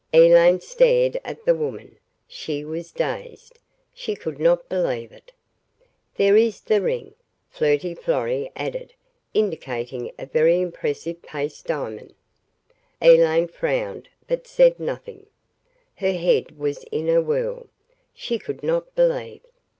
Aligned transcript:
Elaine 0.11 0.59
stared 0.59 1.21
at 1.23 1.45
the 1.45 1.53
woman. 1.53 1.95
She 2.27 2.65
was 2.65 2.91
dazed. 2.91 3.59
She 3.93 4.15
could 4.15 4.39
not 4.39 4.67
believe 4.67 5.11
it. 5.11 5.31
"There 6.15 6.35
is 6.35 6.59
the 6.61 6.81
ring," 6.81 7.13
Flirty 7.51 7.93
Florrie 7.93 8.51
added 8.55 8.95
indicating 9.35 10.11
a 10.17 10.25
very 10.25 10.59
impressive 10.59 11.21
paste 11.21 11.67
diamond. 11.67 12.15
Elaine 12.99 13.47
frowned 13.47 14.09
but 14.27 14.47
said 14.47 14.79
nothing. 14.79 15.27
Her 15.97 16.13
head 16.13 16.57
was 16.57 16.83
in 16.85 17.07
a 17.07 17.21
whirl. 17.21 17.67
She 18.11 18.39
could 18.39 18.63
not 18.63 18.95
believe. 18.95 19.41